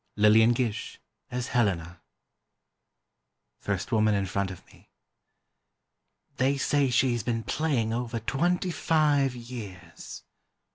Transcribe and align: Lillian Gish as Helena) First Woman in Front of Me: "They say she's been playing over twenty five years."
Lillian 0.15 0.53
Gish 0.53 0.99
as 1.29 1.49
Helena) 1.49 2.01
First 3.59 3.91
Woman 3.91 4.15
in 4.15 4.25
Front 4.25 4.49
of 4.49 4.65
Me: 4.65 4.89
"They 6.37 6.57
say 6.57 6.89
she's 6.89 7.21
been 7.21 7.43
playing 7.43 7.93
over 7.93 8.19
twenty 8.19 8.71
five 8.71 9.35
years." 9.35 10.23